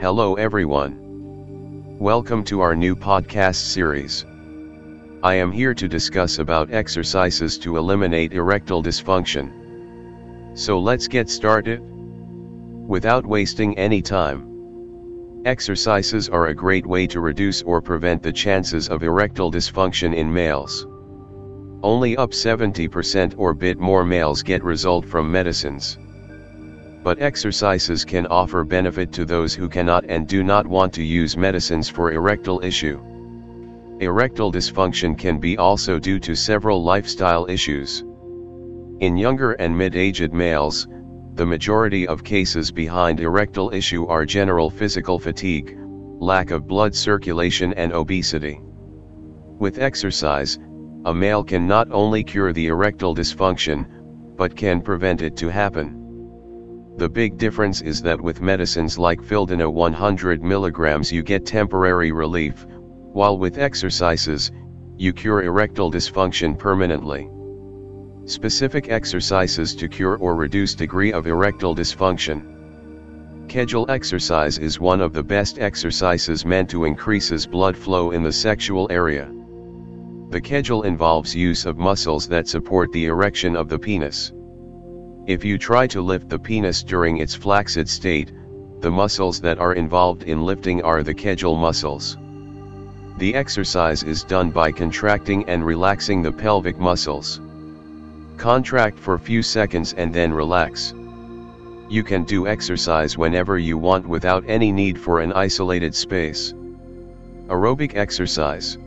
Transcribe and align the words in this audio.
Hello 0.00 0.36
everyone. 0.36 1.98
Welcome 1.98 2.42
to 2.44 2.62
our 2.62 2.74
new 2.74 2.96
podcast 2.96 3.56
series. 3.56 4.24
I 5.22 5.34
am 5.34 5.52
here 5.52 5.74
to 5.74 5.88
discuss 5.88 6.38
about 6.38 6.72
exercises 6.72 7.58
to 7.58 7.76
eliminate 7.76 8.32
erectile 8.32 8.82
dysfunction. 8.82 10.56
So 10.56 10.78
let's 10.78 11.06
get 11.06 11.28
started. 11.28 11.82
Without 11.82 13.26
wasting 13.26 13.76
any 13.76 14.00
time. 14.00 15.42
Exercises 15.44 16.30
are 16.30 16.46
a 16.46 16.54
great 16.54 16.86
way 16.86 17.06
to 17.06 17.20
reduce 17.20 17.60
or 17.60 17.82
prevent 17.82 18.22
the 18.22 18.32
chances 18.32 18.88
of 18.88 19.02
erectile 19.02 19.52
dysfunction 19.52 20.16
in 20.16 20.32
males. 20.32 20.86
Only 21.82 22.16
up 22.16 22.30
70% 22.30 23.34
or 23.36 23.52
bit 23.52 23.78
more 23.78 24.06
males 24.06 24.42
get 24.42 24.64
result 24.64 25.04
from 25.04 25.30
medicines. 25.30 25.98
But 27.02 27.20
exercises 27.20 28.04
can 28.04 28.26
offer 28.26 28.62
benefit 28.62 29.10
to 29.12 29.24
those 29.24 29.54
who 29.54 29.68
cannot 29.68 30.04
and 30.08 30.28
do 30.28 30.42
not 30.42 30.66
want 30.66 30.92
to 30.94 31.02
use 31.02 31.36
medicines 31.36 31.88
for 31.88 32.12
erectile 32.12 32.60
issue. 32.62 33.00
Erectile 34.00 34.52
dysfunction 34.52 35.16
can 35.16 35.38
be 35.38 35.56
also 35.56 35.98
due 35.98 36.18
to 36.20 36.34
several 36.34 36.82
lifestyle 36.82 37.46
issues. 37.48 38.04
In 39.00 39.16
younger 39.16 39.52
and 39.52 39.76
mid-aged 39.76 40.32
males, 40.34 40.88
the 41.34 41.46
majority 41.46 42.06
of 42.06 42.22
cases 42.22 42.70
behind 42.70 43.20
erectile 43.20 43.70
issue 43.72 44.06
are 44.06 44.26
general 44.26 44.68
physical 44.68 45.18
fatigue, 45.18 45.78
lack 46.18 46.50
of 46.50 46.66
blood 46.66 46.94
circulation 46.94 47.72
and 47.74 47.92
obesity. 47.92 48.60
With 49.58 49.78
exercise, 49.78 50.58
a 51.06 51.14
male 51.14 51.44
can 51.44 51.66
not 51.66 51.90
only 51.92 52.22
cure 52.22 52.52
the 52.52 52.66
erectile 52.66 53.14
dysfunction, 53.14 53.86
but 54.36 54.54
can 54.54 54.82
prevent 54.82 55.22
it 55.22 55.36
to 55.38 55.48
happen. 55.48 55.99
The 57.00 57.08
big 57.08 57.38
difference 57.38 57.80
is 57.80 58.02
that 58.02 58.20
with 58.20 58.42
medicines 58.42 58.98
like 58.98 59.22
Fildena 59.22 59.72
100 59.72 60.42
mg 60.42 61.10
you 61.10 61.22
get 61.22 61.46
temporary 61.46 62.12
relief, 62.12 62.66
while 63.14 63.38
with 63.38 63.56
exercises, 63.56 64.52
you 64.98 65.14
cure 65.14 65.42
erectile 65.42 65.90
dysfunction 65.90 66.58
permanently. 66.58 67.30
Specific 68.26 68.90
exercises 68.90 69.74
to 69.76 69.88
cure 69.88 70.18
or 70.18 70.36
reduce 70.36 70.74
degree 70.74 71.10
of 71.10 71.26
erectile 71.26 71.74
dysfunction. 71.74 72.42
Kegel 73.48 73.86
exercise 73.88 74.58
is 74.58 74.78
one 74.78 75.00
of 75.00 75.14
the 75.14 75.24
best 75.24 75.58
exercises 75.58 76.44
meant 76.44 76.68
to 76.68 76.84
increases 76.84 77.46
blood 77.46 77.78
flow 77.78 78.10
in 78.10 78.22
the 78.22 78.30
sexual 78.30 78.86
area. 78.90 79.32
The 80.28 80.40
Kegel 80.42 80.82
involves 80.82 81.34
use 81.34 81.64
of 81.64 81.78
muscles 81.78 82.28
that 82.28 82.46
support 82.46 82.92
the 82.92 83.06
erection 83.06 83.56
of 83.56 83.70
the 83.70 83.78
penis. 83.78 84.32
If 85.26 85.44
you 85.44 85.58
try 85.58 85.86
to 85.88 86.00
lift 86.00 86.28
the 86.28 86.38
penis 86.38 86.82
during 86.82 87.18
its 87.18 87.34
flaccid 87.34 87.88
state, 87.88 88.32
the 88.80 88.90
muscles 88.90 89.40
that 89.42 89.58
are 89.58 89.74
involved 89.74 90.22
in 90.22 90.44
lifting 90.46 90.82
are 90.82 91.02
the 91.02 91.12
Kegel 91.12 91.56
muscles. 91.56 92.16
The 93.18 93.34
exercise 93.34 94.02
is 94.02 94.24
done 94.24 94.50
by 94.50 94.72
contracting 94.72 95.46
and 95.46 95.64
relaxing 95.64 96.22
the 96.22 96.32
pelvic 96.32 96.78
muscles. 96.78 97.38
Contract 98.38 98.98
for 98.98 99.12
a 99.14 99.18
few 99.18 99.42
seconds 99.42 99.92
and 99.92 100.14
then 100.14 100.32
relax. 100.32 100.94
You 101.90 102.02
can 102.02 102.24
do 102.24 102.46
exercise 102.46 103.18
whenever 103.18 103.58
you 103.58 103.76
want 103.76 104.08
without 104.08 104.44
any 104.48 104.72
need 104.72 104.98
for 104.98 105.20
an 105.20 105.34
isolated 105.34 105.94
space. 105.94 106.54
Aerobic 107.48 107.94
exercise. 107.94 108.78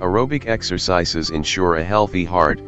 Aerobic 0.00 0.46
exercises 0.46 1.30
ensure 1.30 1.76
a 1.76 1.84
healthy 1.84 2.24
heart, 2.24 2.60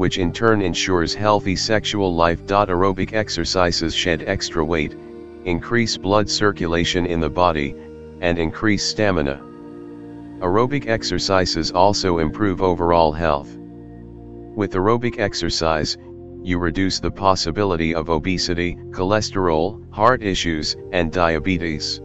which 0.00 0.16
in 0.16 0.32
turn 0.32 0.62
ensures 0.62 1.12
healthy 1.12 1.54
sexual 1.54 2.14
life. 2.14 2.46
Aerobic 2.46 3.12
exercises 3.12 3.94
shed 3.94 4.24
extra 4.26 4.64
weight, 4.64 4.96
increase 5.44 5.98
blood 5.98 6.26
circulation 6.26 7.04
in 7.04 7.20
the 7.20 7.28
body, 7.28 7.74
and 8.22 8.38
increase 8.38 8.82
stamina. 8.82 9.38
Aerobic 10.40 10.86
exercises 10.86 11.70
also 11.70 12.16
improve 12.16 12.62
overall 12.62 13.12
health. 13.12 13.54
With 14.56 14.72
aerobic 14.72 15.18
exercise, 15.18 15.98
you 16.42 16.56
reduce 16.56 16.98
the 16.98 17.10
possibility 17.10 17.94
of 17.94 18.08
obesity, 18.08 18.76
cholesterol, 18.92 19.84
heart 19.92 20.22
issues, 20.22 20.76
and 20.92 21.12
diabetes. 21.12 22.00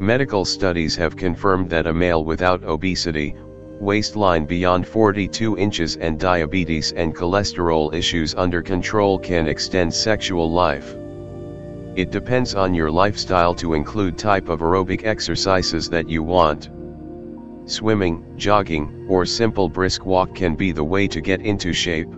Medical 0.00 0.46
studies 0.46 0.96
have 0.96 1.16
confirmed 1.18 1.68
that 1.68 1.86
a 1.86 1.92
male 1.92 2.24
without 2.24 2.64
obesity, 2.64 3.34
waistline 3.80 4.46
beyond 4.46 4.86
42 4.86 5.58
inches 5.58 5.96
and 5.96 6.18
diabetes 6.18 6.92
and 6.92 7.14
cholesterol 7.14 7.94
issues 7.94 8.34
under 8.34 8.62
control 8.62 9.18
can 9.18 9.46
extend 9.46 9.92
sexual 9.92 10.50
life. 10.50 10.94
It 11.96 12.10
depends 12.10 12.54
on 12.54 12.74
your 12.74 12.90
lifestyle 12.90 13.54
to 13.56 13.74
include 13.74 14.18
type 14.18 14.48
of 14.48 14.60
aerobic 14.60 15.04
exercises 15.04 15.88
that 15.90 16.08
you 16.08 16.22
want. 16.22 16.70
Swimming, 17.66 18.24
jogging, 18.36 19.06
or 19.08 19.24
simple 19.24 19.68
brisk 19.68 20.04
walk 20.04 20.34
can 20.34 20.56
be 20.56 20.72
the 20.72 20.84
way 20.84 21.06
to 21.06 21.20
get 21.20 21.40
into 21.40 21.72
shape. 21.72 22.08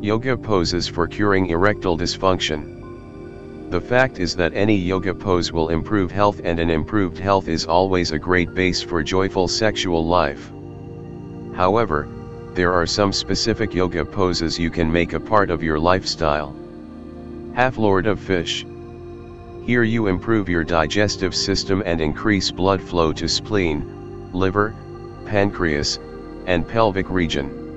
Yoga 0.00 0.36
poses 0.36 0.88
for 0.88 1.06
curing 1.06 1.48
erectile 1.50 1.98
dysfunction. 1.98 2.79
The 3.70 3.80
fact 3.80 4.18
is 4.18 4.34
that 4.34 4.52
any 4.52 4.74
yoga 4.74 5.14
pose 5.14 5.52
will 5.52 5.68
improve 5.68 6.10
health 6.10 6.40
and 6.42 6.58
an 6.58 6.70
improved 6.70 7.16
health 7.16 7.46
is 7.46 7.66
always 7.66 8.10
a 8.10 8.18
great 8.18 8.52
base 8.52 8.82
for 8.82 9.00
joyful 9.00 9.46
sexual 9.46 10.04
life. 10.04 10.50
However, 11.54 12.08
there 12.54 12.72
are 12.72 12.84
some 12.84 13.12
specific 13.12 13.72
yoga 13.72 14.04
poses 14.04 14.58
you 14.58 14.70
can 14.70 14.90
make 14.90 15.12
a 15.12 15.20
part 15.20 15.50
of 15.50 15.62
your 15.62 15.78
lifestyle. 15.78 16.52
Half 17.54 17.78
Lord 17.78 18.08
of 18.08 18.18
Fish. 18.18 18.66
Here 19.64 19.84
you 19.84 20.08
improve 20.08 20.48
your 20.48 20.64
digestive 20.64 21.32
system 21.32 21.80
and 21.86 22.00
increase 22.00 22.50
blood 22.50 22.82
flow 22.82 23.12
to 23.12 23.28
spleen, 23.28 24.30
liver, 24.32 24.74
pancreas, 25.26 26.00
and 26.46 26.66
pelvic 26.66 27.08
region. 27.08 27.69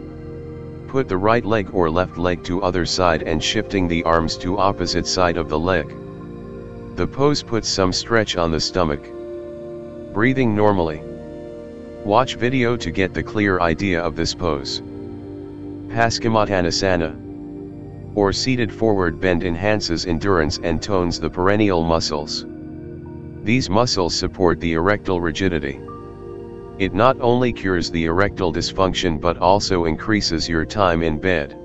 Put 0.94 1.10
the 1.10 1.18
right 1.18 1.44
leg 1.44 1.72
or 1.74 1.90
left 1.90 2.20
leg 2.20 2.44
to 2.44 2.62
other 2.62 2.86
side 2.86 3.24
and 3.24 3.44
shifting 3.44 3.88
the 3.88 4.04
arms 4.04 4.38
to 4.38 4.60
opposite 4.60 5.08
side 5.08 5.38
of 5.38 5.50
the 5.50 5.58
leg. 5.58 5.92
The 6.96 7.08
pose 7.08 7.42
puts 7.42 7.68
some 7.68 7.92
stretch 7.92 8.38
on 8.38 8.52
the 8.52 8.60
stomach. 8.60 9.04
Breathing 10.14 10.56
normally. 10.56 11.02
Watch 12.06 12.36
video 12.36 12.78
to 12.78 12.92
get 12.92 13.12
the 13.12 13.24
clear 13.24 13.60
idea 13.60 14.04
of 14.04 14.16
this 14.16 14.36
pose. 14.36 14.82
Paschimottanasana. 15.88 17.16
Or 18.14 18.32
seated 18.32 18.72
forward 18.72 19.20
bend 19.20 19.44
enhances 19.44 20.06
endurance 20.06 20.60
and 20.62 20.80
tones 20.80 21.20
the 21.20 21.28
perineal 21.28 21.84
muscles. 21.84 22.46
These 23.44 23.68
muscles 23.68 24.14
support 24.14 24.60
the 24.60 24.74
erectile 24.74 25.20
rigidity. 25.20 25.80
It 26.80 26.94
not 26.94 27.18
only 27.22 27.54
cures 27.54 27.92
the 27.92 28.06
erectile 28.06 28.52
dysfunction 28.52 29.22
but 29.22 29.38
also 29.38 29.86
increases 29.86 30.50
your 30.50 30.66
time 30.66 31.04
in 31.04 31.20
bed. 31.20 31.56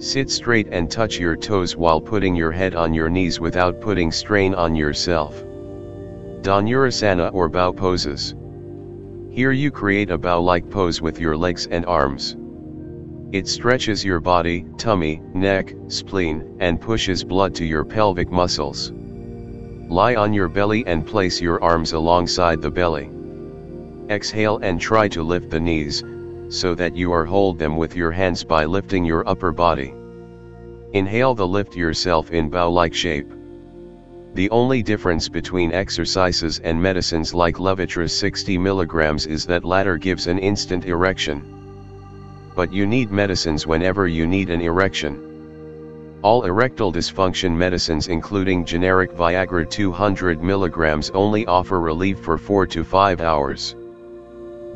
Sit 0.00 0.28
straight 0.28 0.66
and 0.72 0.90
touch 0.90 1.18
your 1.18 1.36
toes 1.36 1.76
while 1.76 2.00
putting 2.00 2.34
your 2.34 2.50
head 2.50 2.74
on 2.74 2.92
your 2.92 3.08
knees 3.08 3.38
without 3.38 3.80
putting 3.80 4.10
strain 4.10 4.54
on 4.54 4.74
yourself. 4.74 5.44
Dhanurasana 6.42 7.32
or 7.32 7.48
bow 7.48 7.70
poses. 7.70 8.34
Here 9.30 9.52
you 9.52 9.70
create 9.70 10.10
a 10.10 10.18
bow-like 10.18 10.68
pose 10.68 11.00
with 11.00 11.20
your 11.20 11.36
legs 11.36 11.66
and 11.66 11.86
arms. 11.86 12.36
It 13.30 13.46
stretches 13.46 14.04
your 14.04 14.18
body, 14.18 14.66
tummy, 14.78 15.22
neck, 15.32 15.74
spleen, 15.86 16.56
and 16.58 16.80
pushes 16.80 17.22
blood 17.22 17.54
to 17.56 17.64
your 17.64 17.84
pelvic 17.84 18.32
muscles. 18.32 18.90
Lie 19.88 20.16
on 20.16 20.32
your 20.32 20.48
belly 20.48 20.84
and 20.86 21.06
place 21.06 21.40
your 21.40 21.62
arms 21.62 21.92
alongside 21.92 22.60
the 22.60 22.70
belly. 22.70 23.10
Exhale 24.10 24.58
and 24.62 24.80
try 24.80 25.06
to 25.08 25.22
lift 25.22 25.50
the 25.50 25.60
knees, 25.60 26.02
so 26.48 26.74
that 26.74 26.96
you 26.96 27.12
are 27.12 27.26
hold 27.26 27.58
them 27.58 27.76
with 27.76 27.94
your 27.94 28.10
hands 28.10 28.42
by 28.42 28.64
lifting 28.64 29.04
your 29.04 29.28
upper 29.28 29.52
body. 29.52 29.92
Inhale 30.94 31.34
the 31.34 31.46
lift 31.46 31.76
yourself 31.76 32.30
in 32.30 32.48
bow-like 32.48 32.94
shape. 32.94 33.30
The 34.32 34.48
only 34.48 34.82
difference 34.82 35.28
between 35.28 35.72
exercises 35.72 36.58
and 36.60 36.80
medicines 36.80 37.34
like 37.34 37.56
Levitra 37.56 38.08
60 38.08 38.56
mg 38.56 39.26
is 39.26 39.44
that 39.44 39.66
latter 39.66 39.98
gives 39.98 40.26
an 40.26 40.38
instant 40.38 40.86
erection. 40.86 41.42
But 42.56 42.72
you 42.72 42.86
need 42.86 43.10
medicines 43.10 43.66
whenever 43.66 44.08
you 44.08 44.26
need 44.26 44.48
an 44.48 44.62
erection. 44.62 46.18
All 46.22 46.44
erectile 46.44 46.92
dysfunction 46.92 47.54
medicines 47.54 48.08
including 48.08 48.64
generic 48.64 49.12
Viagra 49.12 49.68
200 49.68 50.40
mg 50.40 51.10
only 51.14 51.46
offer 51.46 51.78
relief 51.78 52.18
for 52.20 52.38
4 52.38 52.66
to 52.68 52.84
5 52.84 53.20
hours 53.20 53.76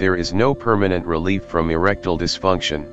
there 0.03 0.17
is 0.17 0.35
no 0.35 0.53
permanent 0.53 1.07
relief 1.07 1.45
from 1.45 1.71
erectile 1.71 2.19
dysfunction. 2.19 2.85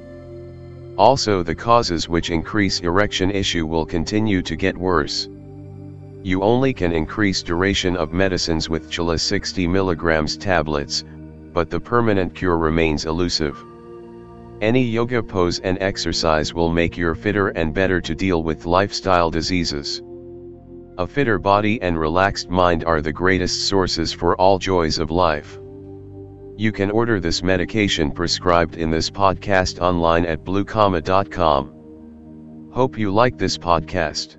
Also 0.96 1.42
the 1.42 1.56
causes 1.56 2.08
which 2.08 2.30
increase 2.30 2.82
erection 2.82 3.32
issue 3.32 3.66
will 3.66 3.84
continue 3.84 4.44
to 4.44 4.56
get 4.56 4.78
worse. 4.78 5.28
You 6.22 6.44
only 6.44 6.72
can 6.72 6.92
increase 6.92 7.42
duration 7.42 7.98
of 7.98 8.14
medicines 8.14 8.70
with 8.70 8.92
Chila 8.92 9.20
60 9.20 9.68
mg 9.68 10.40
tablets, 10.40 11.04
but 11.52 11.72
the 11.72 11.80
permanent 11.80 12.36
cure 12.36 12.60
remains 12.60 13.06
elusive. 13.06 13.58
Any 14.62 14.84
yoga 14.84 15.24
pose 15.24 15.58
and 15.58 15.80
exercise 15.82 16.54
will 16.54 16.70
make 16.70 16.96
you 16.96 17.16
fitter 17.16 17.48
and 17.48 17.74
better 17.74 18.00
to 18.02 18.14
deal 18.14 18.44
with 18.44 18.68
lifestyle 18.68 19.32
diseases. 19.32 20.04
A 21.00 21.08
fitter 21.08 21.40
body 21.40 21.82
and 21.82 22.00
relaxed 22.00 22.52
mind 22.52 22.84
are 22.84 23.02
the 23.02 23.12
greatest 23.12 23.68
sources 23.68 24.14
for 24.14 24.36
all 24.36 24.60
joys 24.60 25.00
of 25.00 25.10
life. 25.10 25.58
You 26.60 26.72
can 26.74 26.92
order 26.92 27.22
this 27.22 27.42
medication 27.42 28.12
prescribed 28.12 28.76
in 28.76 28.92
this 28.92 29.10
podcast 29.10 29.80
online 29.80 30.26
at 30.26 30.44
bluecomma.com. 30.44 32.70
Hope 32.74 32.98
you 32.98 33.14
like 33.14 33.38
this 33.38 33.58
podcast. 33.58 34.36